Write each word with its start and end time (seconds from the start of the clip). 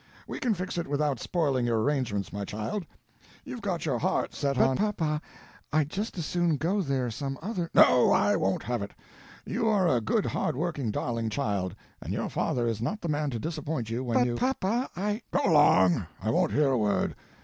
We 0.27 0.39
can 0.39 0.55
fix 0.55 0.79
it 0.79 0.87
without 0.87 1.19
spoiling 1.19 1.67
your 1.67 1.79
arrangements, 1.83 2.33
my 2.33 2.43
child. 2.43 2.87
You've 3.45 3.61
got 3.61 3.85
your 3.85 3.99
heart 3.99 4.33
set 4.33 4.57
on—" 4.57 4.77
"But 4.77 4.97
papa, 4.97 5.21
I'd 5.71 5.91
just 5.91 6.17
as 6.17 6.25
soon 6.25 6.57
go 6.57 6.81
there 6.81 7.11
some 7.11 7.37
other—" 7.39 7.69
"No—I 7.75 8.35
won't 8.35 8.63
have 8.63 8.81
it. 8.81 8.93
You 9.45 9.67
are 9.69 9.87
a 9.87 10.01
good 10.01 10.25
hard 10.25 10.55
working 10.55 10.89
darling 10.89 11.29
child, 11.29 11.75
and 12.01 12.11
your 12.13 12.29
father 12.29 12.65
is 12.67 12.81
not 12.81 12.99
the 13.01 13.09
man 13.09 13.29
to 13.29 13.37
disappoint 13.37 13.91
you 13.91 14.03
when 14.03 14.25
you—" 14.25 14.33
"But 14.33 14.59
papa, 14.59 14.89
I—" 14.95 15.21
"Go 15.29 15.41
along, 15.51 16.07
I 16.19 16.31
won't 16.31 16.51
hear 16.51 16.69
a 16.71 16.77
word. 16.79 17.15